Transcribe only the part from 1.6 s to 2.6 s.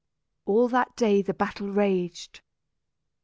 raged.